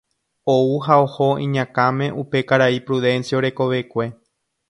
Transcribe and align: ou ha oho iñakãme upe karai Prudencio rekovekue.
ou 0.53 0.67
ha 0.85 0.95
oho 1.05 1.27
iñakãme 1.45 2.07
upe 2.21 2.39
karai 2.49 2.77
Prudencio 2.87 3.37
rekovekue. 3.47 4.05